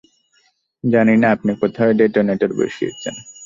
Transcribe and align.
জানি 0.83 1.15
না 1.21 1.27
আপনি 1.35 1.51
কোথায় 1.61 1.93
ডেটোনেটর 1.99 2.51
বসিয়েছেন। 2.59 3.15